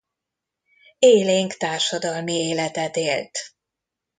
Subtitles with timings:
[0.99, 3.39] Élénk társadalmi életet élt.